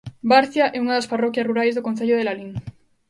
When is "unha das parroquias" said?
0.83-1.47